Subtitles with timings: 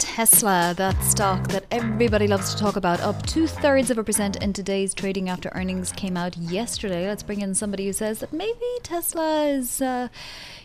[0.00, 4.42] Tesla, that stock that everybody loves to talk about, up two thirds of a percent
[4.42, 7.06] in today's trading after earnings came out yesterday.
[7.06, 10.08] Let's bring in somebody who says that maybe Tesla is, uh,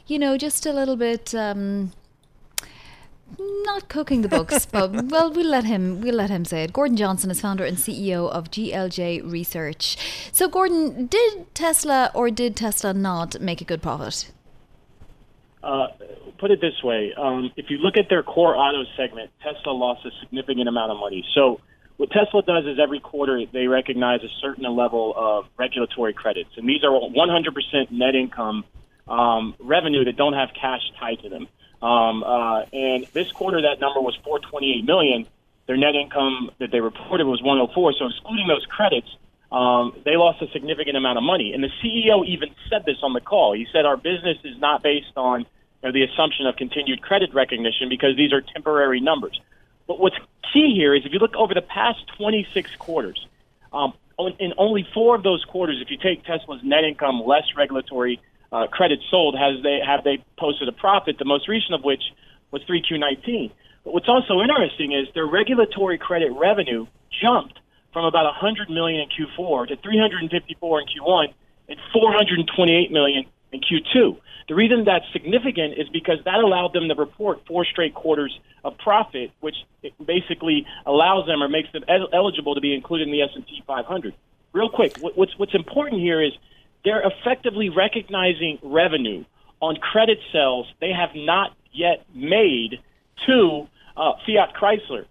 [0.08, 1.36] you know, just a little bit.
[1.36, 1.92] Um,
[3.38, 6.71] not cooking the books, but well, we'll let him we'll let him say it.
[6.71, 9.98] Gordon Johnson is founder and CEO of GLJ Research.
[10.32, 14.32] So, Gordon, did Tesla or did Tesla not make a good profit?
[15.65, 15.87] Uh,
[16.37, 20.06] put it this way: um, if you look at their core auto segment, Tesla lost
[20.06, 21.25] a significant amount of money.
[21.33, 21.60] So,
[21.97, 26.70] what Tesla does is every quarter they recognize a certain level of regulatory credits, and
[26.70, 28.64] these are 100% net income
[29.07, 31.47] um, revenue that don't have cash tied to them.
[31.82, 35.25] Um, uh, and this quarter, that number was 428 million.
[35.66, 37.94] Their net income that they reported was 104.
[37.94, 39.09] So, excluding those credits,
[39.52, 41.53] um, they lost a significant amount of money.
[41.53, 43.56] And the CEO even said this on the call.
[43.56, 45.47] He said, Our business is not based on
[45.84, 49.40] or the assumption of continued credit recognition because these are temporary numbers.
[49.88, 50.16] But what's
[50.54, 53.26] key here is if you look over the past 26 quarters,
[53.72, 53.94] um,
[54.40, 58.68] in only four of those quarters, if you take Tesla's net income less regulatory uh,
[58.68, 61.18] credit sold, has they have they posted a profit?
[61.20, 62.02] The most recent of which
[62.52, 63.52] was 3Q19.
[63.84, 66.88] But what's also interesting is their regulatory credit revenue
[67.22, 67.59] jumped
[67.92, 71.34] from about 100 million in Q4 to 354 in Q1
[71.70, 74.17] and 428 million in Q2.
[74.48, 78.78] The reason that's significant is because that allowed them to report four straight quarters of
[78.78, 79.56] profit, which
[80.06, 84.14] basically allows them or makes them eligible to be included in the S&P 500.
[84.53, 86.31] Real quick, what's what's important here is
[86.84, 89.25] they're effectively recognizing revenue
[89.62, 92.80] on credit sales they have not yet made
[93.25, 95.06] to uh, Fiat Chrysler.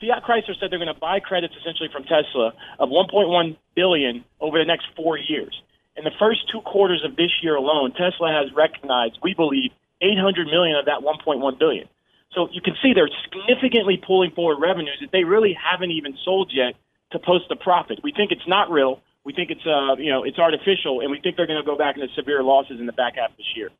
[0.00, 4.58] Fiat Chrysler said they're going to buy credits essentially from Tesla of 1.1 billion over
[4.58, 5.54] the next four years
[5.96, 10.46] in the first two quarters of this year alone, Tesla has recognized, we believe, 800
[10.46, 11.88] million of that 1.1 billion.
[12.32, 16.50] So you can see they're significantly pulling forward revenues that they really haven't even sold
[16.52, 16.74] yet
[17.12, 18.00] to post a profit.
[18.02, 19.00] We think it's not real.
[19.24, 21.78] We think it's uh, you know it's artificial, and we think they're going to go
[21.78, 23.70] back into severe losses in the back half of this year.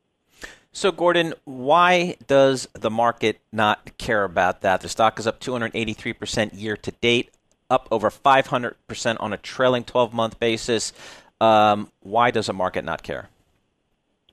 [0.71, 4.81] So, Gordon, why does the market not care about that?
[4.81, 7.31] The stock is up 283% year to date,
[7.69, 10.91] up over 500% on a trailing 12 month basis.
[11.41, 13.29] Um, why does a market not care?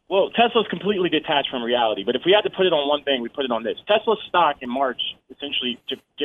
[0.09, 2.05] Well, Tesla's completely detached from reality.
[2.05, 3.79] But if we had to put it on one thing, we put it on this.
[3.89, 5.81] Tesla's stock in March, essentially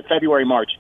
[0.10, 0.72] February, March,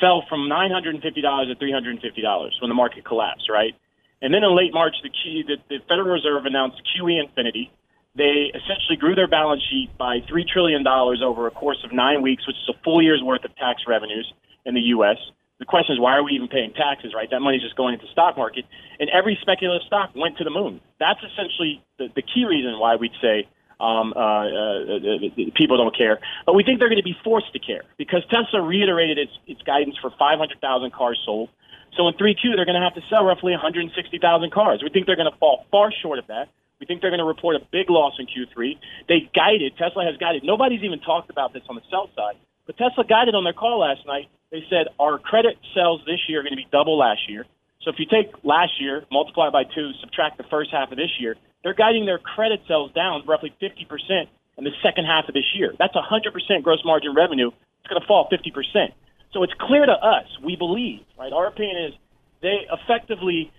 [0.00, 3.74] fell from $950 to $350 when the market collapsed, right?
[4.22, 7.72] And then in late March, the, key, the, the Federal Reserve announced QE Infinity.
[8.14, 12.46] They essentially grew their balance sheet by $3 trillion over a course of nine weeks,
[12.46, 14.32] which is a full year's worth of tax revenues
[14.64, 15.18] in the U.S
[15.58, 17.28] the question is why are we even paying taxes, right?
[17.30, 18.64] That money's just going into the stock market,
[19.00, 20.80] and every speculative stock went to the moon.
[21.00, 23.48] That's essentially the, the key reason why we'd say
[23.80, 26.20] um, uh, uh, people don't care.
[26.44, 29.62] But we think they're going to be forced to care because Tesla reiterated its, its
[29.62, 31.50] guidance for 500,000 cars sold.
[31.96, 34.20] So in 3Q, they're going to have to sell roughly 160,000
[34.52, 34.80] cars.
[34.82, 36.48] We think they're going to fall far short of that.
[36.80, 38.76] We think they're going to report a big loss in Q3.
[39.08, 40.44] They guided, Tesla has guided.
[40.44, 42.36] Nobody's even talked about this on the sell side,
[42.66, 46.40] but Tesla guided on their call last night they said our credit sales this year
[46.40, 47.44] are going to be double last year.
[47.82, 51.10] So if you take last year, multiply by two, subtract the first half of this
[51.18, 54.26] year, they're guiding their credit sales down roughly 50%
[54.58, 55.74] in the second half of this year.
[55.78, 57.48] That's 100% gross margin revenue.
[57.48, 58.92] It's going to fall 50%.
[59.32, 61.32] So it's clear to us, we believe, right?
[61.32, 61.92] Our opinion is
[62.40, 63.52] they effectively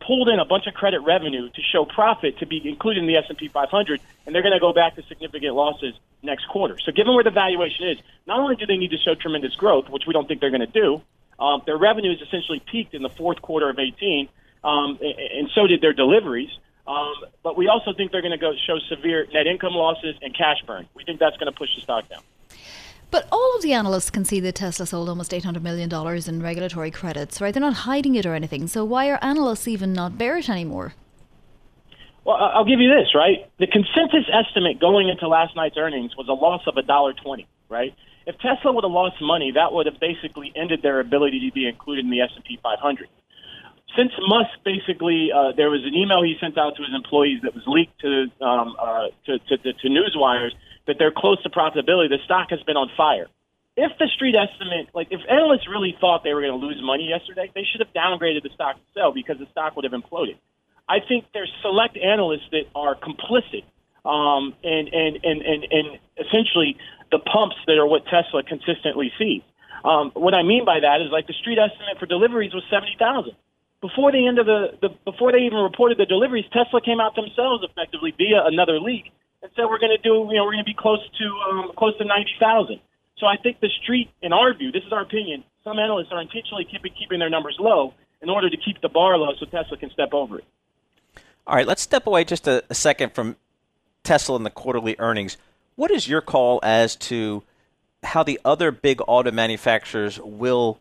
[0.00, 3.16] pulled in a bunch of credit revenue to show profit to be included in the
[3.16, 6.78] S&P 500, and they're going to go back to significant losses next quarter.
[6.84, 9.88] So, given where the valuation is, not only do they need to show tremendous growth,
[9.88, 11.02] which we don't think they're going to do,
[11.38, 14.28] um, their revenue is essentially peaked in the fourth quarter of 18,
[14.62, 16.50] um, and so did their deliveries.
[16.86, 20.36] Um, but we also think they're going to go show severe net income losses and
[20.36, 20.88] cash burn.
[20.94, 22.22] We think that's going to push the stock down.
[23.10, 25.90] But all of the analysts can see that Tesla sold almost $800 million
[26.28, 27.52] in regulatory credits, right?
[27.52, 28.68] They're not hiding it or anything.
[28.68, 30.94] So why are analysts even not bearish anymore?
[32.24, 33.50] Well, I'll give you this, right?
[33.58, 37.94] The consensus estimate going into last night's earnings was a loss of $1.20, right?
[38.26, 41.66] If Tesla would have lost money, that would have basically ended their ability to be
[41.66, 43.08] included in the S&P 500.
[43.96, 47.54] Since Musk basically, uh, there was an email he sent out to his employees that
[47.54, 50.52] was leaked to um, uh, to, to, to, to newswires
[50.86, 53.26] that they're close to profitability, the stock has been on fire.
[53.76, 57.08] If the street estimate, like if analysts really thought they were going to lose money
[57.08, 60.36] yesterday, they should have downgraded the stock to sell because the stock would have imploded.
[60.88, 63.62] I think there's select analysts that are complicit
[64.04, 65.86] um, and, and, and, and, and
[66.18, 66.76] essentially
[67.12, 69.42] the pumps that are what Tesla consistently sees.
[69.84, 73.32] Um, what I mean by that is like the street estimate for deliveries was 70,000.
[73.80, 77.16] Before the end of the, the before they even reported the deliveries, Tesla came out
[77.16, 79.08] themselves effectively via another leak
[79.42, 81.72] and said we're going to do you know we're going to be close to um,
[81.76, 82.80] close to 90,000.
[83.18, 85.44] So I think the street, in our view, this is our opinion.
[85.62, 89.16] Some analysts are intentionally keeping keeping their numbers low in order to keep the bar
[89.18, 90.44] low so Tesla can step over it.
[91.46, 93.36] All right, let's step away just a, a second from
[94.04, 95.36] Tesla and the quarterly earnings.
[95.76, 97.42] What is your call as to
[98.02, 100.80] how the other big auto manufacturers will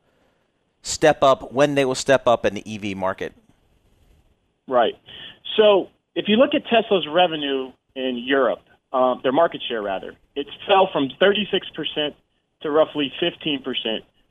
[0.82, 3.34] step up, when they will step up in the EV market?
[4.68, 4.94] Right.
[5.58, 8.62] So if you look at Tesla's revenue in Europe,
[8.94, 12.16] um, their market share rather, it fell from 36%
[12.62, 13.64] to roughly 15%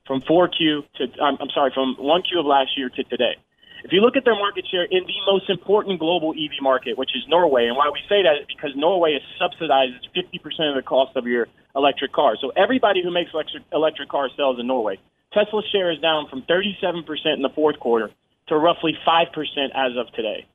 [0.06, 3.36] from 4Q to, I'm, I'm sorry, from 1Q of last year to today.
[3.84, 7.14] If you look at their market share in the most important global EV market, which
[7.14, 10.82] is Norway, and why we say that is because Norway is subsidizes 50% of the
[10.82, 12.34] cost of your electric car.
[12.40, 14.98] So everybody who makes electric, electric car sells in Norway.
[15.32, 17.04] Tesla's share is down from 37%
[17.36, 18.10] in the fourth quarter
[18.48, 19.26] to roughly 5%
[19.74, 20.46] as of today.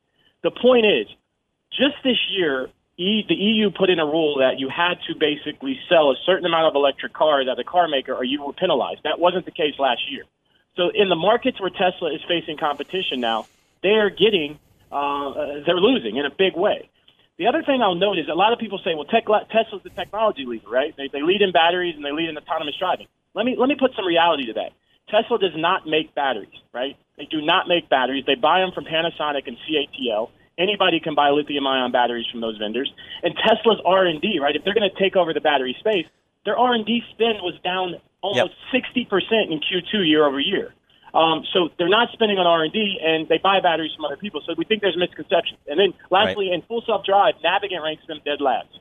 [0.44, 1.07] The point is,
[1.71, 5.79] just this year, e, the EU put in a rule that you had to basically
[5.89, 9.01] sell a certain amount of electric cars as a car maker or you were penalized.
[9.03, 10.23] That wasn't the case last year.
[10.75, 13.47] So in the markets where Tesla is facing competition now,
[13.81, 14.59] they are getting,
[14.91, 16.89] uh, they're losing in a big way.
[17.37, 19.89] The other thing I'll note is a lot of people say, well, tech, Tesla's the
[19.89, 20.95] technology leader, right?
[20.95, 23.07] They, they lead in batteries and they lead in autonomous driving.
[23.33, 24.71] Let me, let me put some reality to that.
[25.09, 26.95] Tesla does not make batteries, right?
[27.17, 28.25] They do not make batteries.
[28.25, 30.29] They buy them from Panasonic and CATL.
[30.57, 32.91] Anybody can buy lithium-ion batteries from those vendors.
[33.23, 34.55] And Tesla's R&D, right?
[34.55, 36.05] If they're going to take over the battery space,
[36.45, 38.83] their R&D spend was down almost yep.
[38.95, 40.73] 60% in Q2 year over year.
[41.13, 44.41] Um, so they're not spending on R&D, and they buy batteries from other people.
[44.45, 45.59] So we think there's misconceptions.
[45.67, 46.55] And then lastly, right.
[46.55, 48.79] in full self-drive, Navigant ranks them dead last.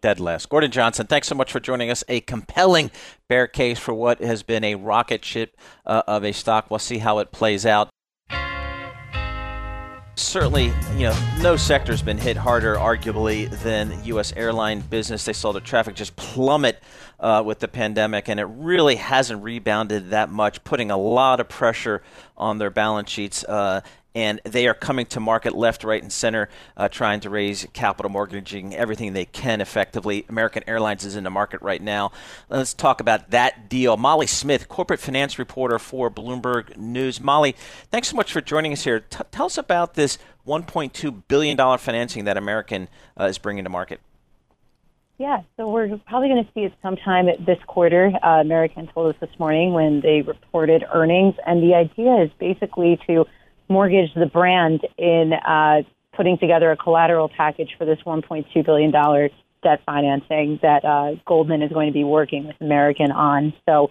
[0.00, 0.48] Dead last.
[0.48, 2.04] Gordon Johnson, thanks so much for joining us.
[2.08, 2.90] A compelling
[3.26, 6.70] bear case for what has been a rocket ship uh, of a stock.
[6.70, 7.90] We'll see how it plays out
[10.18, 14.32] certainly, you know, no sector has been hit harder, arguably, than U.S.
[14.36, 15.24] airline business.
[15.24, 16.82] They saw the traffic just plummet
[17.20, 21.48] uh, with the pandemic, and it really hasn't rebounded that much, putting a lot of
[21.48, 22.02] pressure
[22.36, 23.44] on their balance sheets.
[23.44, 23.80] Uh,
[24.14, 28.10] and they are coming to market left, right, and center, uh, trying to raise capital,
[28.10, 30.24] mortgaging everything they can effectively.
[30.28, 32.10] American Airlines is in the market right now.
[32.48, 33.96] Let's talk about that deal.
[33.96, 37.20] Molly Smith, corporate finance reporter for Bloomberg News.
[37.20, 37.54] Molly,
[37.90, 39.00] thanks so much for joining us here.
[39.00, 42.88] T- tell us about this $1.2 billion financing that American
[43.20, 44.00] uh, is bringing to market.
[45.18, 48.12] Yeah, so we're probably going to see it sometime this quarter.
[48.22, 53.00] Uh, American told us this morning when they reported earnings, and the idea is basically
[53.08, 53.26] to
[53.68, 55.82] mortgage the brand in uh,
[56.14, 58.90] putting together a collateral package for this $1.2 billion
[59.62, 63.52] debt financing that uh, Goldman is going to be working with American on.
[63.66, 63.90] So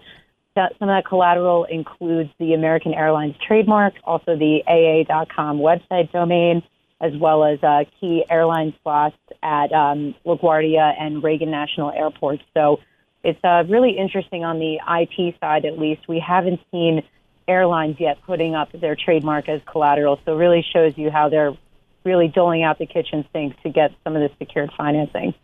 [0.54, 6.62] that, some of that collateral includes the American Airlines trademark, also the AA.com website domain,
[7.00, 12.40] as well as uh, key airline slots at um, LaGuardia and Reagan National Airport.
[12.54, 12.80] So
[13.22, 16.08] it's uh, really interesting on the IP side, at least.
[16.08, 17.02] We haven't seen
[17.48, 20.20] airlines yet putting up their trademark as collateral.
[20.24, 21.56] So it really shows you how they're
[22.04, 25.34] really doling out the kitchen sink to get some of this secured financing.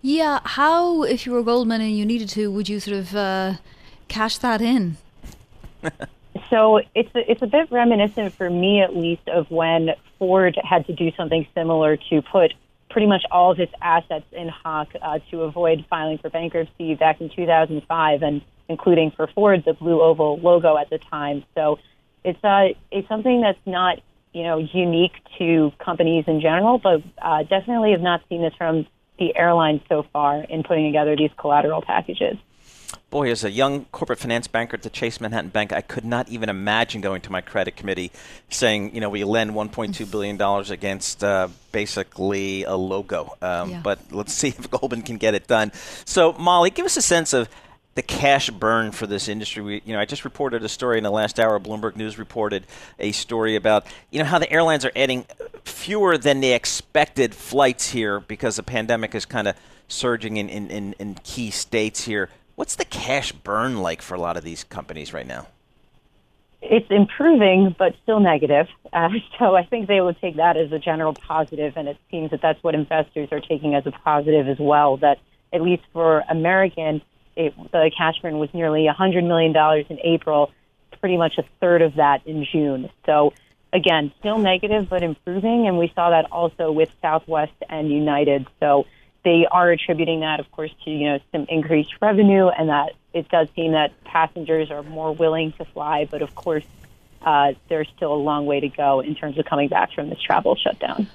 [0.00, 3.54] Yeah, how, if you were Goldman and you needed to, would you sort of uh,
[4.08, 4.96] cash that in?
[6.50, 10.86] so it's a, it's a bit reminiscent for me, at least, of when Ford had
[10.86, 12.52] to do something similar to put
[12.90, 17.20] pretty much all of its assets in Hawk uh, to avoid filing for bankruptcy back
[17.20, 18.22] in 2005.
[18.22, 21.44] And including for Ford the blue oval logo at the time.
[21.54, 21.78] So
[22.24, 24.00] it's uh, it's something that's not
[24.32, 28.86] you know unique to companies in general, but uh, definitely have not seen this from
[29.18, 32.36] the airlines so far in putting together these collateral packages.
[33.10, 36.30] Boy, as a young corporate finance banker at the Chase Manhattan Bank, I could not
[36.30, 38.10] even imagine going to my credit committee
[38.48, 40.40] saying, you know, we lend $1.2 billion
[40.72, 43.36] against uh, basically a logo.
[43.42, 43.80] Um, yeah.
[43.82, 45.72] But let's see if Goldman can get it done.
[46.06, 47.50] So, Molly, give us a sense of
[47.94, 49.62] the cash burn for this industry.
[49.62, 51.58] We, you know, I just reported a story in the last hour.
[51.60, 52.66] Bloomberg News reported
[52.98, 55.26] a story about you know how the airlines are adding
[55.64, 59.56] fewer than they expected flights here because the pandemic is kind of
[59.88, 62.30] surging in, in, in, in key states here.
[62.54, 65.48] What's the cash burn like for a lot of these companies right now?
[66.62, 68.68] It's improving, but still negative.
[68.92, 69.08] Uh,
[69.38, 72.40] so I think they would take that as a general positive, and it seems that
[72.40, 74.96] that's what investors are taking as a positive as well.
[74.96, 75.18] That
[75.52, 77.02] at least for American
[77.36, 79.54] it, the cash burn was nearly $100 million
[79.88, 80.50] in April,
[81.00, 82.90] pretty much a third of that in June.
[83.06, 83.32] So,
[83.72, 85.66] again, still negative, but improving.
[85.66, 88.46] And we saw that also with Southwest and United.
[88.60, 88.86] So,
[89.24, 93.28] they are attributing that, of course, to you know some increased revenue, and that it
[93.28, 96.08] does seem that passengers are more willing to fly.
[96.10, 96.64] But of course,
[97.24, 100.20] uh, there's still a long way to go in terms of coming back from this
[100.20, 101.06] travel shutdown.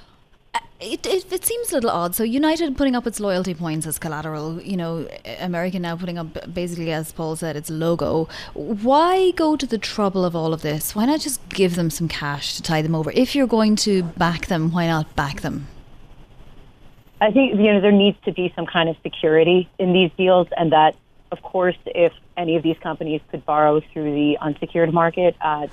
[0.80, 2.14] It, it, it, seems a little odd.
[2.14, 5.08] So United putting up its loyalty points as collateral, you know,
[5.40, 8.30] American now putting up basically, as Paul said, its logo.
[8.54, 10.96] Why go to the trouble of all of this?
[10.96, 13.12] Why not just give them some cash to tie them over?
[13.12, 15.68] If you're going to back them, why not back them?
[17.20, 20.48] I think you know there needs to be some kind of security in these deals,
[20.56, 20.96] and that,
[21.32, 25.72] of course, if any of these companies could borrow through the unsecured market at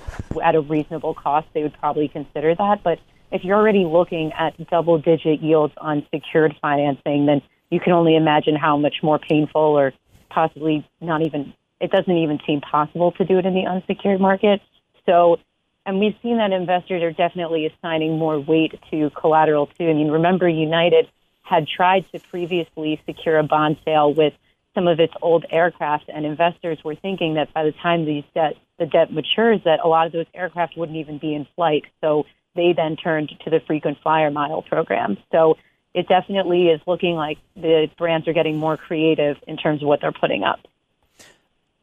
[0.55, 2.81] a reasonable cost, they would probably consider that.
[2.81, 2.97] But
[3.31, 8.15] if you're already looking at double digit yields on secured financing, then you can only
[8.15, 9.93] imagine how much more painful or
[10.29, 14.61] possibly not even, it doesn't even seem possible to do it in the unsecured market.
[15.05, 15.39] So,
[15.85, 19.89] and we've seen that investors are definitely assigning more weight to collateral too.
[19.89, 21.07] I mean, remember United
[21.43, 24.33] had tried to previously secure a bond sale with
[24.73, 28.55] some of its old aircraft, and investors were thinking that by the time these debt,
[28.77, 31.85] the debt matures, that a lot of those aircraft wouldn't even be in flight.
[32.01, 32.25] So
[32.55, 35.17] they then turned to the frequent flyer mile program.
[35.31, 35.57] So
[35.93, 40.01] it definitely is looking like the brands are getting more creative in terms of what
[40.01, 40.59] they're putting up.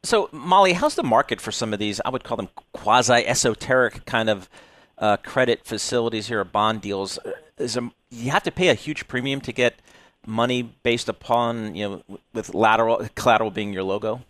[0.05, 2.00] So, Molly, how's the market for some of these?
[2.05, 4.50] I would call them quasi esoteric kind of
[4.99, 7.19] uh, credit facilities here, or bond deals.
[7.57, 9.76] Is a, you have to pay a huge premium to get
[10.26, 14.23] money based upon you know with lateral collateral being your logo.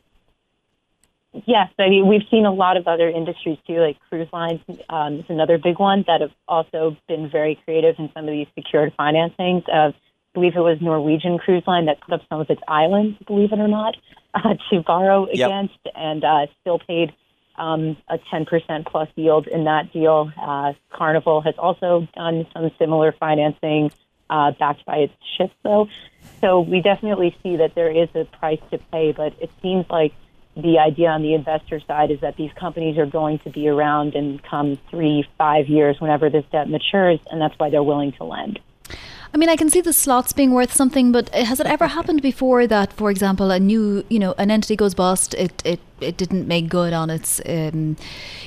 [1.46, 4.60] Yes, I mean we've seen a lot of other industries too, like cruise lines
[4.90, 8.48] um, is another big one that have also been very creative in some of these
[8.54, 9.66] secured financings.
[9.68, 9.94] Uh, I
[10.34, 13.58] believe it was Norwegian Cruise Line that put up some of its islands, believe it
[13.58, 13.96] or not,
[14.34, 15.48] uh, to borrow yep.
[15.48, 17.12] against, and uh, still paid
[17.56, 20.32] um, a 10% plus yield in that deal.
[20.40, 23.90] Uh, Carnival has also done some similar financing
[24.30, 25.88] uh, backed by its ships, though.
[26.40, 30.14] So we definitely see that there is a price to pay, but it seems like
[30.56, 34.14] the idea on the investor side is that these companies are going to be around
[34.14, 38.24] in come three, five years whenever this debt matures, and that's why they're willing to
[38.24, 38.60] lend.
[39.34, 42.20] I mean, I can see the slots being worth something, but has it ever happened
[42.20, 46.18] before that, for example, a new, you know, an entity goes bust, it it, it
[46.18, 47.96] didn't make good on its, um,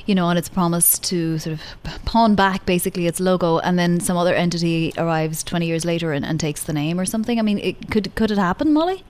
[0.05, 3.99] you know, on its promise to sort of pawn back basically its logo, and then
[3.99, 7.39] some other entity arrives twenty years later and, and takes the name or something?
[7.39, 9.03] I mean, it, could could it happen, Molly?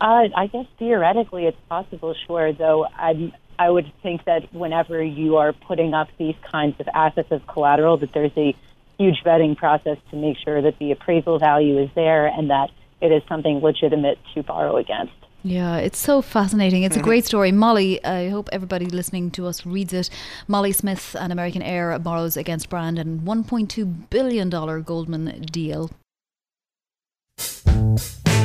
[0.00, 2.52] Uh, I guess theoretically it's possible, sure.
[2.52, 7.28] Though I I would think that whenever you are putting up these kinds of assets
[7.30, 8.56] as collateral, that there's a
[8.98, 12.70] huge vetting process to make sure that the appraisal value is there and that
[13.02, 15.12] it is something legitimate to borrow against.
[15.42, 16.82] Yeah, it's so fascinating.
[16.82, 17.04] It's mm-hmm.
[17.04, 17.52] a great story.
[17.52, 20.10] Molly, I hope everybody listening to us reads it.
[20.48, 24.50] Molly Smith and American Air borrows against brand and $1.2 billion
[24.82, 25.90] Goldman deal.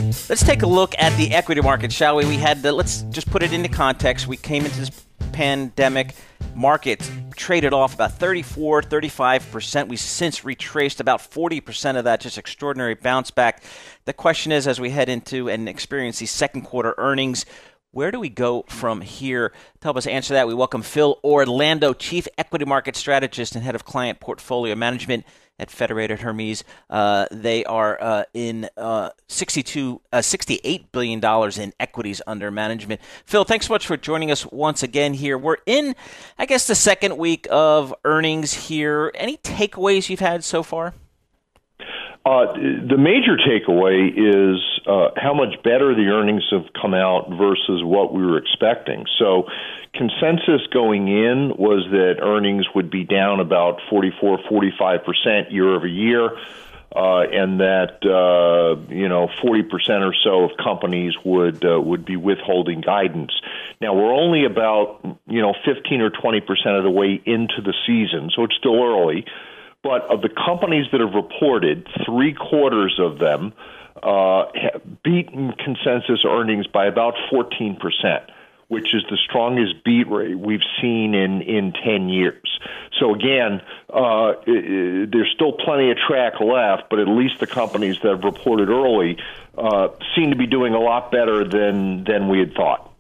[0.05, 2.25] Let's take a look at the equity market, shall we?
[2.25, 4.27] We had the, let's just put it into context.
[4.27, 4.91] We came into this
[5.31, 6.13] pandemic
[6.53, 9.87] market traded off about 34, 35%.
[9.87, 13.63] We since retraced about 40% of that, just extraordinary bounce back.
[14.05, 17.45] The question is, as we head into and experience these second quarter earnings,
[17.89, 19.49] where do we go from here?
[19.49, 23.73] To help us answer that, we welcome Phil Orlando, Chief Equity Market Strategist and Head
[23.73, 25.25] of Client Portfolio Management
[25.59, 26.63] at Federated Hermes.
[26.89, 31.23] Uh, they are uh, in uh, 62, uh, $68 billion
[31.59, 33.01] in equities under management.
[33.25, 35.37] Phil, thanks so much for joining us once again here.
[35.37, 35.95] We're in,
[36.37, 39.11] I guess, the second week of earnings here.
[39.15, 40.93] Any takeaways you've had so far?
[42.25, 47.83] Uh, the major takeaway is uh, how much better the earnings have come out versus
[47.83, 49.05] what we were expecting.
[49.19, 49.47] So,
[49.93, 55.85] consensus going in was that earnings would be down about 44, 45 percent year over
[55.85, 56.31] year.
[56.95, 59.67] Uh, and that uh, you know 40%
[60.01, 63.33] or so of companies would uh, would be withholding guidance.
[63.81, 66.41] Now we're only about you know 15 or 20%
[66.77, 69.25] of the way into the season, so it's still early.
[69.85, 73.53] But of the companies that have reported, three quarters of them
[74.01, 74.45] uh,
[75.03, 78.31] beaten consensus earnings by about 14 percent
[78.67, 82.59] which is the strongest beat rate we've seen in, in 10 years.
[82.99, 83.61] So, again,
[83.93, 88.69] uh, there's still plenty of track left, but at least the companies that have reported
[88.69, 89.17] early
[89.55, 92.91] uh, seem to be doing a lot better than, than we had thought.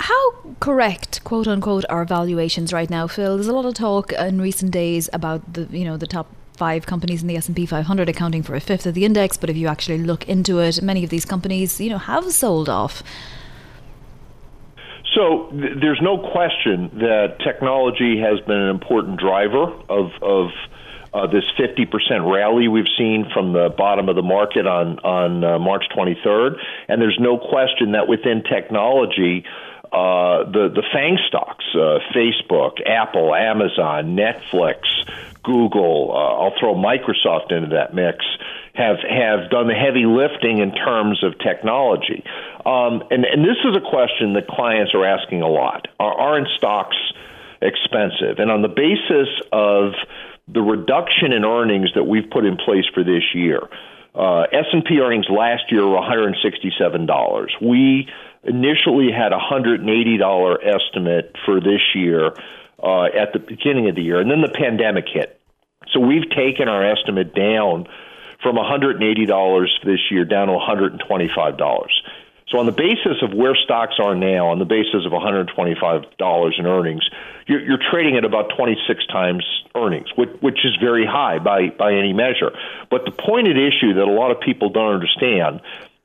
[0.00, 3.36] How correct, quote unquote, are valuations right now, Phil?
[3.36, 6.28] There's a lot of talk in recent days about the you know the top
[6.58, 9.56] five companies in the S&P 500 accounting for a fifth of the index, but if
[9.56, 13.00] you actually look into it, many of these companies, you know, have sold off.
[15.14, 20.50] So th- there's no question that technology has been an important driver of of
[21.14, 25.58] uh, this 50% rally we've seen from the bottom of the market on on uh,
[25.58, 26.56] March 23rd,
[26.88, 29.44] and there's no question that within technology.
[29.92, 34.84] Uh, the the FANG stocks, uh, Facebook, Apple, Amazon, Netflix,
[35.42, 38.24] Google, uh, I'll throw Microsoft into that mix,
[38.74, 42.22] have have done the heavy lifting in terms of technology.
[42.66, 46.48] Um, and and this is a question that clients are asking a lot: Are, aren't
[46.56, 46.96] stocks
[47.62, 48.38] expensive?
[48.38, 49.92] And on the basis of
[50.48, 53.60] the reduction in earnings that we've put in place for this year,
[54.14, 57.48] uh, S&P earnings last year were $167.
[57.60, 58.08] We
[58.44, 62.32] initially had a $180 estimate for this year
[62.82, 65.40] uh, at the beginning of the year, and then the pandemic hit.
[65.92, 67.86] So we've taken our estimate down
[68.42, 71.88] from $180 this year down to $125.
[72.48, 76.66] So on the basis of where stocks are now, on the basis of $125 in
[76.66, 77.02] earnings,
[77.46, 81.92] you're, you're trading at about 26 times earnings, which, which is very high by, by
[81.92, 82.52] any measure.
[82.90, 85.60] But the pointed issue that a lot of people don't understand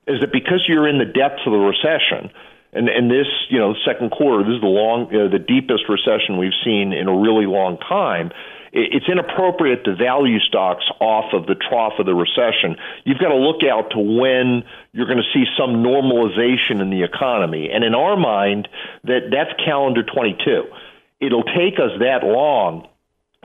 [0.06, 2.30] is that because you're in the depths of the recession,
[2.72, 6.38] and and this you know second quarter this is the long uh, the deepest recession
[6.38, 8.30] we've seen in a really long time
[8.76, 12.74] it's inappropriate to value stocks off of the trough of the recession.
[13.04, 17.04] You've got to look out to when you're going to see some normalization in the
[17.04, 17.70] economy.
[17.72, 18.66] And in our mind,
[19.04, 20.64] that that's calendar 22.
[21.20, 22.88] It'll take us that long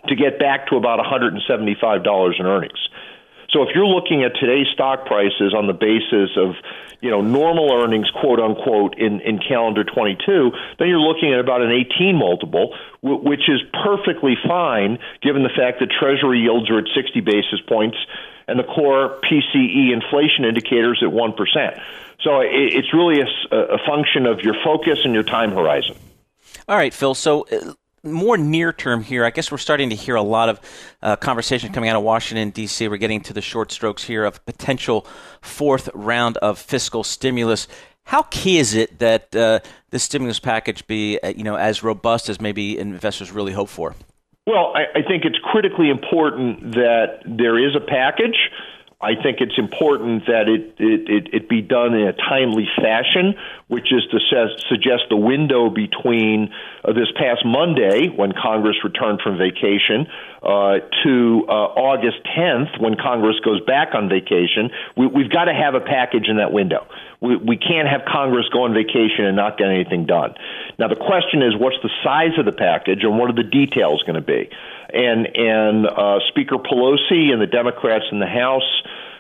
[0.07, 2.89] to get back to about $175 in earnings.
[3.51, 6.55] So if you're looking at today's stock prices on the basis of
[7.01, 11.61] you know normal earnings, quote unquote, in in calendar 22, then you're looking at about
[11.61, 16.85] an 18 multiple, which is perfectly fine given the fact that Treasury yields are at
[16.93, 17.97] 60 basis points
[18.47, 21.77] and the core PCE inflation indicators at one percent.
[22.21, 25.95] So it, it's really a, a function of your focus and your time horizon.
[26.67, 27.15] All right, Phil.
[27.15, 30.59] So uh, more near term here, I guess we're starting to hear a lot of
[31.01, 32.87] uh, conversation coming out of Washington, D.C.
[32.87, 35.05] We're getting to the short strokes here of potential
[35.41, 37.67] fourth round of fiscal stimulus.
[38.03, 39.59] How key is it that uh,
[39.91, 43.95] this stimulus package be, uh, you know, as robust as maybe investors really hope for?
[44.47, 48.49] Well, I, I think it's critically important that there is a package.
[49.01, 53.35] I think it's important that it, it, it, it, be done in a timely fashion,
[53.69, 54.19] which is to
[54.67, 56.49] suggest the window between
[56.83, 60.09] uh, this past Monday, when Congress returned from vacation,
[60.41, 64.71] uh, to uh, August 10th, when Congress goes back on vacation.
[64.97, 66.87] We, we've got to have a package in that window.
[67.21, 70.33] We, we can't have Congress go on vacation and not get anything done.
[70.79, 74.01] Now, the question is what's the size of the package and what are the details
[74.01, 74.49] going to be?
[74.91, 78.65] and and uh, Speaker Pelosi and the Democrats in the House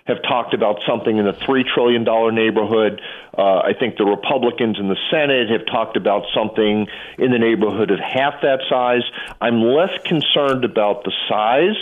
[0.09, 3.01] have talked about something in the three trillion dollar neighborhood.
[3.37, 7.91] Uh, I think the Republicans in the Senate have talked about something in the neighborhood
[7.91, 9.03] of half that size.
[9.39, 11.77] I'm less concerned about the size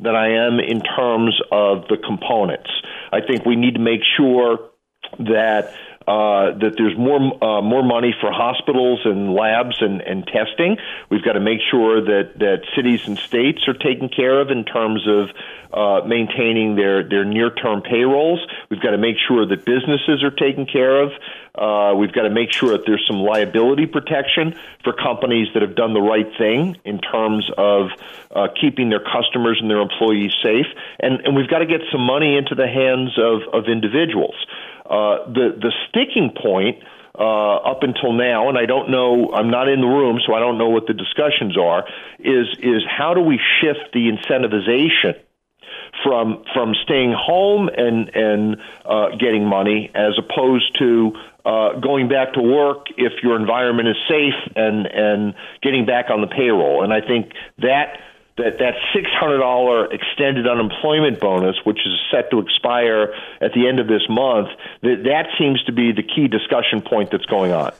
[0.00, 2.70] than I am in terms of the components.
[3.12, 4.70] I think we need to make sure
[5.18, 5.74] that
[6.06, 10.76] uh, that there's more uh, more money for hospitals and labs and, and testing.
[11.10, 14.64] We've got to make sure that, that cities and states are taken care of in
[14.64, 15.30] terms of
[15.72, 18.40] uh, maintaining their, their near term payrolls.
[18.68, 21.12] We've got to make sure that businesses are taken care of.
[21.54, 25.74] Uh, we've got to make sure that there's some liability protection for companies that have
[25.74, 27.90] done the right thing in terms of
[28.30, 30.66] uh, keeping their customers and their employees safe.
[30.98, 34.34] And, and we've got to get some money into the hands of, of individuals.
[34.84, 36.82] Uh, the the sticking point
[37.18, 40.40] uh, up until now, and I don't know, I'm not in the room, so I
[40.40, 41.84] don't know what the discussions are.
[42.18, 45.20] Is is how do we shift the incentivization
[46.02, 51.12] from from staying home and and uh, getting money as opposed to
[51.44, 56.20] uh, going back to work if your environment is safe and and getting back on
[56.20, 56.82] the payroll.
[56.82, 57.98] And I think that
[58.36, 63.68] that that six hundred dollar extended unemployment bonus, which is set to expire at the
[63.68, 64.48] end of this month,
[64.82, 67.72] that that seems to be the key discussion point that's going on.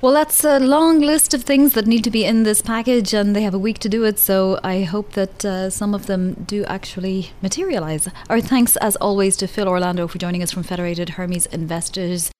[0.00, 3.34] Well, that's a long list of things that need to be in this package, and
[3.34, 4.18] they have a week to do it.
[4.18, 8.08] So I hope that uh, some of them do actually materialize.
[8.30, 12.33] Our thanks, as always, to Phil Orlando for joining us from Federated Hermes Investors.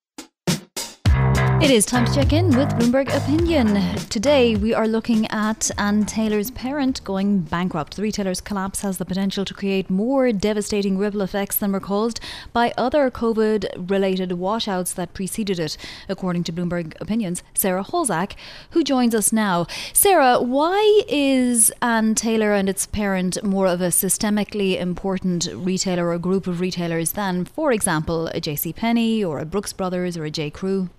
[1.64, 3.96] It is time to check in with Bloomberg Opinion.
[4.10, 7.96] Today we are looking at Ann Taylor's parent going bankrupt.
[7.96, 12.20] The retailer's collapse has the potential to create more devastating ripple effects than were caused
[12.52, 18.34] by other COVID related washouts that preceded it, according to Bloomberg Opinion's Sarah Halzack,
[18.72, 19.66] who joins us now.
[19.94, 26.18] Sarah, why is Ann Taylor and its parent more of a systemically important retailer or
[26.18, 30.30] group of retailers than, for example, a JC Penney or a Brooks Brothers or a
[30.30, 30.50] J.
[30.50, 30.90] Crew?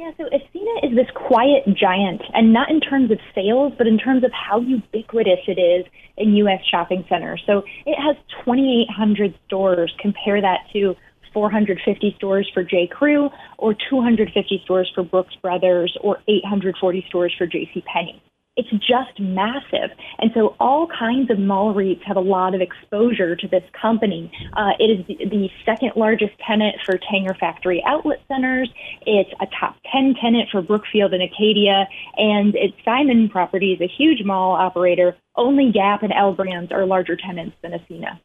[0.00, 3.98] Yeah, so Ascena is this quiet giant, and not in terms of sales, but in
[3.98, 5.84] terms of how ubiquitous it is
[6.16, 6.60] in U.S.
[6.70, 7.42] shopping centers.
[7.44, 9.92] So it has 2,800 stores.
[10.00, 10.96] Compare that to
[11.34, 12.88] 450 stores for J.
[12.90, 17.84] Crew, or 250 stores for Brooks Brothers, or 840 stores for J.C.
[17.92, 18.22] Penney
[18.60, 19.90] it's just massive.
[20.18, 24.30] And so all kinds of mall REITs have a lot of exposure to this company.
[24.52, 28.68] Uh, it is the, the, second largest tenant for Tanger Factory Outlet Centers.
[29.06, 31.86] It's a top 10 tenant for Brookfield and Acadia.
[32.16, 35.16] And it's Simon Properties, a huge mall operator.
[35.36, 38.20] Only Gap and L Brands are larger tenants than Ascena.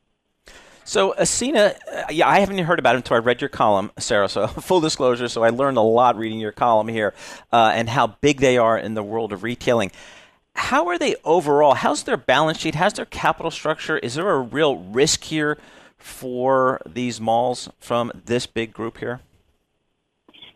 [0.88, 4.30] So Ascena, uh, yeah, I haven't heard about it until I read your column, Sarah.
[4.30, 7.15] So full disclosure, so I learned a lot reading your column here,
[7.52, 9.91] uh, and how big they are in the world of retailing
[10.56, 11.76] how are they overall?
[11.76, 12.76] How's their balance sheet?
[12.76, 13.98] How's their capital structure?
[13.98, 15.58] Is there a real risk here
[15.98, 19.22] for these malls from this big group here?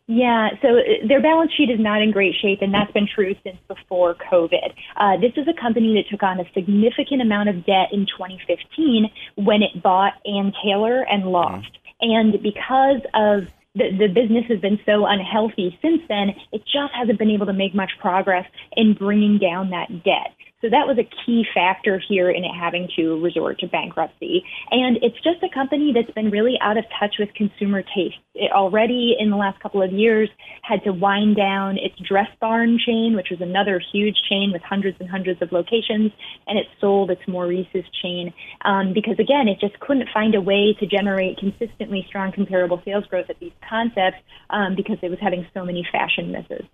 [0.08, 3.36] Yeah, so uh, their balance sheet is not in great shape, and that's been true
[3.44, 4.74] since before COVID.
[4.98, 9.12] Uh, this is a company that took on a significant amount of debt in 2015
[9.36, 11.78] when it bought Ann Taylor and Loft.
[12.02, 12.12] Mm-hmm.
[12.12, 17.20] And because of the, the business has been so unhealthy since then, it just hasn't
[17.20, 20.36] been able to make much progress in bringing down that debt.
[20.62, 24.44] So that was a key factor here in it having to resort to bankruptcy.
[24.72, 28.20] And it's just a company that's been really out of touch with consumer taste.
[28.36, 30.30] It already in the last couple of years
[30.62, 34.98] had to wind down its Dress Barn chain, which was another huge chain with hundreds
[35.00, 36.12] and hundreds of locations,
[36.46, 38.34] and it sold its Maurice's chain
[38.66, 43.06] um, because again, it just couldn't find a way to generate consistently strong comparable sales
[43.06, 44.18] growth at these concepts
[44.50, 46.66] um, because it was having so many fashion misses.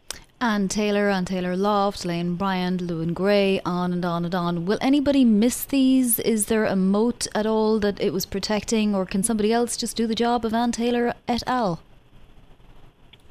[0.42, 4.66] Ann Taylor, Ann Taylor Loft, Lane Bryant, Lou & Grey, on and on and on.
[4.66, 6.20] Will anybody miss these?
[6.20, 9.96] Is there a moat at all that it was protecting, or can somebody else just
[9.96, 11.80] do the job of Ann Taylor et al.?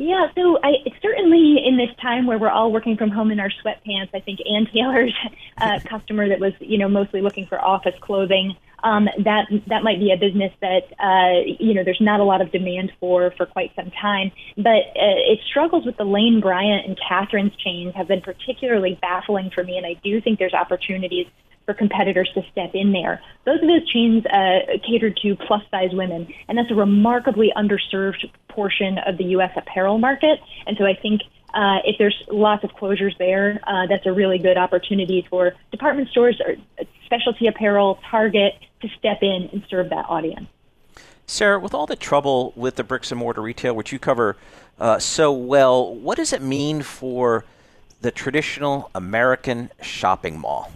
[0.05, 3.49] Yeah, so I certainly in this time where we're all working from home in our
[3.49, 5.15] sweatpants, I think Ann Taylor's
[5.59, 9.99] uh, customer that was you know mostly looking for office clothing um, that that might
[9.99, 13.47] be a business that uh, you know there's not a lot of demand for for
[13.47, 14.31] quite some time.
[14.59, 19.53] But uh, it struggles with the Lane Bryant and Catherine's chains have been particularly baffling
[19.55, 21.29] for me, and I do think there's opportunities
[21.67, 23.21] for competitors to step in there.
[23.45, 28.31] Those of those chains uh, catered to plus size women, and that's a remarkably underserved
[28.49, 29.53] portion of the U.S.
[29.57, 30.41] apparel market.
[30.67, 31.23] And so I think
[31.55, 36.09] uh, if there's lots of closures there, uh, that's a really good opportunity for department
[36.09, 36.57] stores or
[37.07, 40.47] specialty apparel, Target, to step in and serve that audience.
[41.27, 44.37] Sarah, with all the trouble with the bricks and mortar retail, which you cover
[44.79, 47.45] uh, so well, what does it mean for
[48.01, 50.71] the traditional American shopping mall?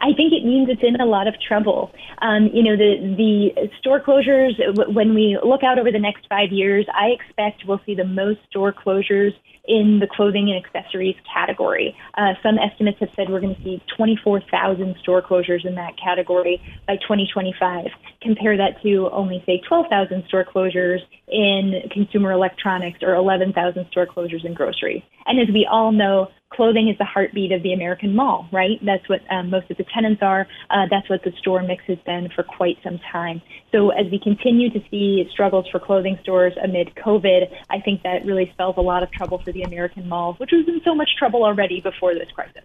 [0.00, 1.90] I think it means it's in a lot of trouble.
[2.22, 4.54] Um, you know, the the store closures.
[4.92, 8.40] When we look out over the next five years, I expect we'll see the most
[8.50, 9.32] store closures
[9.66, 11.96] in the clothing and accessories category.
[12.16, 16.60] Uh, some estimates have said we're going to see 24,000 store closures in that category
[16.86, 17.86] by 2025.
[18.20, 24.44] Compare that to only, say, 12,000 store closures in consumer electronics or 11,000 store closures
[24.44, 25.02] in groceries.
[25.26, 28.78] And as we all know, clothing is the heartbeat of the American mall, right?
[28.84, 30.46] That's what um, most of the tenants are.
[30.70, 33.42] Uh, that's what the store mix has been for quite some time.
[33.72, 38.24] So as we continue to see struggles for clothing stores amid COVID, I think that
[38.24, 41.16] really spells a lot of trouble for the American mall, which was in so much
[41.16, 42.62] trouble already before this crisis.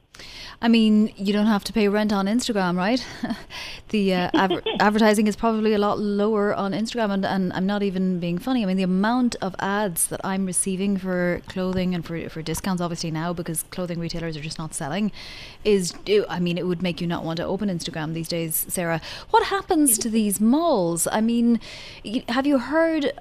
[0.61, 3.05] I mean, you don't have to pay rent on Instagram, right?
[3.89, 7.81] the uh, adver- advertising is probably a lot lower on Instagram, and, and I'm not
[7.81, 8.63] even being funny.
[8.63, 12.81] I mean, the amount of ads that I'm receiving for clothing and for, for discounts,
[12.81, 15.13] obviously now because clothing retailers are just not selling,
[15.63, 15.93] is
[16.27, 18.99] I mean, it would make you not want to open Instagram these days, Sarah.
[19.29, 21.07] What happens to these malls?
[21.09, 21.61] I mean,
[22.27, 23.13] have you heard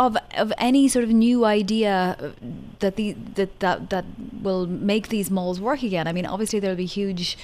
[0.00, 2.32] of of any sort of new idea
[2.78, 4.04] that the that that that
[4.42, 6.08] will make these malls work again.
[6.08, 7.36] I mean, obviously there'll be huge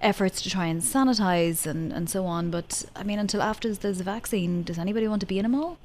[0.00, 4.00] efforts to try and sanitize and and so on, but I mean, until after there's
[4.00, 5.76] a vaccine, does anybody want to be in a mall?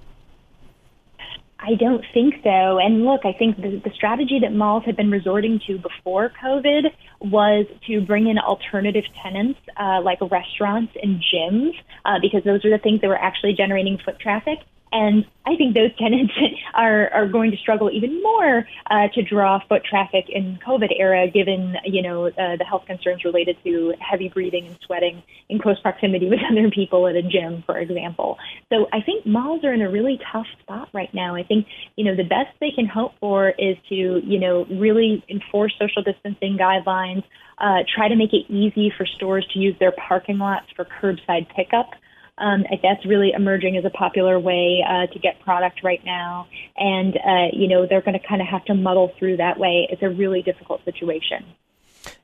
[1.59, 2.77] I don't think so.
[2.77, 6.91] And look, I think the, the strategy that malls had been resorting to before COVID
[7.21, 11.71] was to bring in alternative tenants uh, like restaurants and gyms
[12.03, 14.59] uh, because those are the things that were actually generating foot traffic.
[14.93, 16.33] And I think those tenants
[16.73, 21.27] are, are going to struggle even more uh, to draw foot traffic in COVID era,
[21.27, 25.79] given you know uh, the health concerns related to heavy breathing and sweating in close
[25.81, 28.37] proximity with other people at a gym, for example.
[28.71, 31.35] So I think malls are in a really tough spot right now.
[31.35, 35.23] I think you know the best they can hope for is to you know really
[35.27, 37.23] enforce social distancing guidelines,
[37.57, 41.47] uh, try to make it easy for stores to use their parking lots for curbside
[41.55, 41.89] pickup
[42.37, 47.15] Um, that's really emerging as a popular way uh, to get product right now, and
[47.15, 49.87] uh, you know they're going to kind of have to muddle through that way.
[49.91, 51.45] It's a really difficult situation.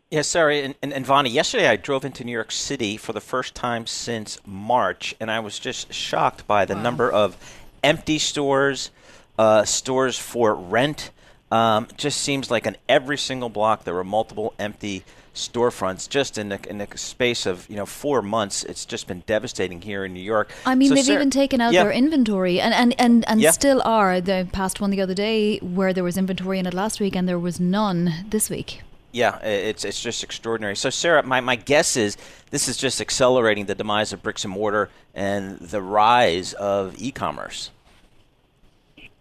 [0.09, 3.21] Yes, sorry, and, and, and Vonnie, yesterday I drove into New York City for the
[3.21, 6.81] first time since March, and I was just shocked by the wow.
[6.81, 7.37] number of
[7.83, 8.89] empty stores,
[9.37, 11.11] uh, stores for rent.
[11.51, 16.49] Um, just seems like on every single block there were multiple empty storefronts just in
[16.49, 18.63] the, in the space of you know four months.
[18.63, 20.51] It's just been devastating here in New York.
[20.65, 21.83] I mean, so they've Sarah, even taken out yeah.
[21.83, 23.51] their inventory, and and and, and yeah.
[23.51, 24.21] still are.
[24.21, 27.27] They passed one the other day where there was inventory in it last week, and
[27.27, 28.81] there was none this week.
[29.11, 30.75] Yeah, it's it's just extraordinary.
[30.75, 32.15] So, Sarah, my, my guess is
[32.51, 37.71] this is just accelerating the demise of bricks and mortar and the rise of e-commerce.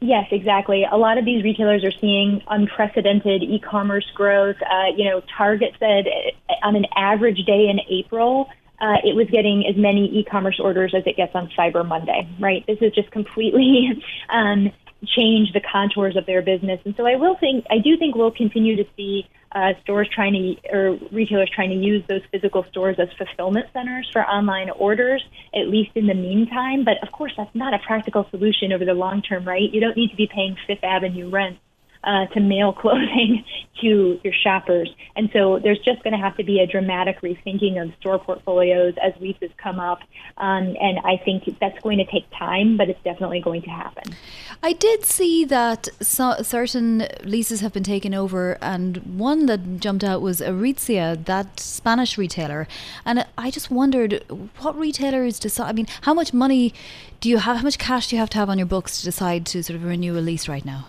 [0.00, 0.84] Yes, exactly.
[0.90, 4.56] A lot of these retailers are seeing unprecedented e-commerce growth.
[4.62, 6.06] Uh, you know, Target said
[6.48, 8.48] uh, on an average day in April,
[8.80, 12.28] uh, it was getting as many e-commerce orders as it gets on Cyber Monday.
[12.38, 12.64] Right?
[12.66, 14.70] This is just completely um,
[15.06, 18.30] changed the contours of their business, and so I will think I do think we'll
[18.30, 22.96] continue to see uh, stores trying to or retailers trying to use those physical stores
[22.98, 26.84] as fulfillment centers for online orders, at least in the meantime.
[26.84, 29.72] But of course, that's not a practical solution over the long term, right?
[29.72, 31.58] You don't need to be paying Fifth Avenue rent
[32.04, 33.44] uh, to mail clothing
[33.80, 34.90] to your shoppers.
[35.16, 38.94] And so there's just going to have to be a dramatic rethinking of store portfolios
[39.02, 40.00] as leases come up.
[40.36, 44.14] Um, and I think that's going to take time, but it's definitely going to happen.
[44.62, 50.02] I did see that so, certain leases have been taken over, and one that jumped
[50.02, 52.66] out was Aritzia, that Spanish retailer.
[53.04, 54.24] And I just wondered
[54.58, 55.68] what retailers decide.
[55.68, 56.74] I mean, how much money
[57.20, 57.58] do you have?
[57.58, 59.76] How much cash do you have to have on your books to decide to sort
[59.76, 60.86] of renew a lease right now?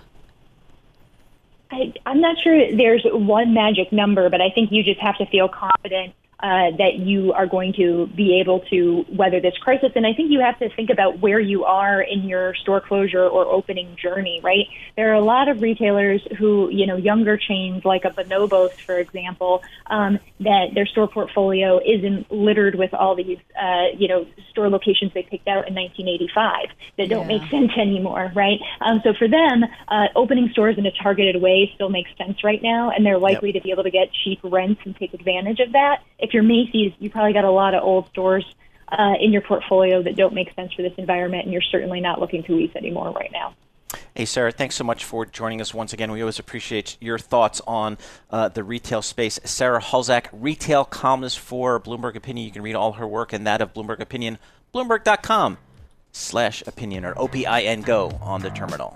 [1.72, 5.26] I, I'm not sure there's one magic number, but I think you just have to
[5.28, 9.92] feel confident uh, that you are going to be able to weather this crisis.
[9.96, 13.28] And I think you have to think about where you are in your store closure
[13.28, 14.68] or opening journey, right?
[14.96, 18.98] There are a lot of retailers who, you know, younger chains like a Bonobos, for
[18.98, 24.70] example, um, that their store portfolio isn't littered with all these, uh, you know, store
[24.70, 27.38] locations they picked out in 1985 that don't yeah.
[27.38, 28.60] make sense anymore, right?
[28.80, 32.62] Um, so for them, uh, opening stores in a targeted way still makes sense right
[32.62, 33.62] now, and they're likely yep.
[33.62, 36.02] to be able to get cheap rents and take advantage of that.
[36.30, 38.46] If you're Macy's, you probably got a lot of old stores
[38.88, 42.20] uh, in your portfolio that don't make sense for this environment, and you're certainly not
[42.20, 43.56] looking to lease anymore right now.
[44.14, 46.12] Hey, Sarah, thanks so much for joining us once again.
[46.12, 47.98] We always appreciate your thoughts on
[48.30, 49.40] uh, the retail space.
[49.44, 52.46] Sarah Halzack, retail columnist for Bloomberg Opinion.
[52.46, 54.38] You can read all her work and that of Bloomberg Opinion,
[54.72, 55.58] bloomberg.com
[56.12, 58.96] slash opinion or O-P-I-N go on the terminal.